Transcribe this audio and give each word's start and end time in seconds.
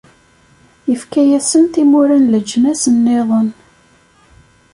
Ifka-asen 0.93 1.65
timura 1.73 2.17
n 2.19 2.29
leǧnas-nniḍen. 2.33 3.49